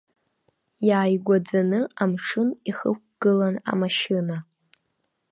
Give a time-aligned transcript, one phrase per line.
[0.87, 4.37] Иааигәаӡаны амшын ихықәгылан амашьына.